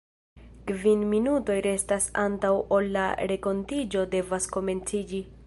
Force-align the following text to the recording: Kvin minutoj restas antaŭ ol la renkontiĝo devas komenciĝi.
Kvin 0.69 1.03
minutoj 1.11 1.57
restas 1.65 2.07
antaŭ 2.23 2.51
ol 2.79 2.91
la 2.97 3.05
renkontiĝo 3.33 4.07
devas 4.17 4.53
komenciĝi. 4.59 5.25